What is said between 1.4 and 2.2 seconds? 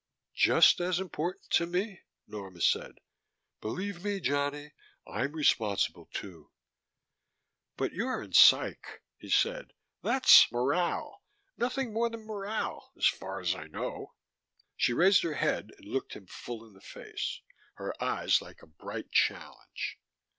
to me,"